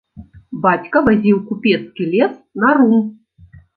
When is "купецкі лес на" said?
1.49-2.69